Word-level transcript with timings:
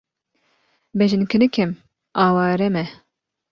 Bejn 1.01 1.27
kinik 1.35 1.55
im, 1.67 1.71
eware 2.25 2.69
me. 2.79 2.83